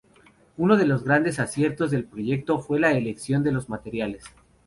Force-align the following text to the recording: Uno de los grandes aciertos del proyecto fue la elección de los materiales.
Uno 0.57 0.77
de 0.77 0.87
los 0.87 1.03
grandes 1.03 1.37
aciertos 1.39 1.91
del 1.91 2.05
proyecto 2.05 2.57
fue 2.57 2.79
la 2.79 2.91
elección 2.97 3.43
de 3.43 3.51
los 3.51 3.69
materiales. 3.69 4.23